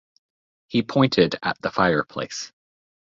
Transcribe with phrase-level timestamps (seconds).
[0.65, 2.51] He pointed at the fireplace.